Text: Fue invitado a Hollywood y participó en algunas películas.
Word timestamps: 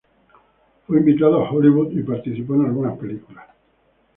Fue 0.87 0.97
invitado 0.97 1.39
a 1.45 1.51
Hollywood 1.53 1.91
y 1.91 2.01
participó 2.01 2.55
en 2.55 2.65
algunas 2.65 2.97
películas. 2.97 3.45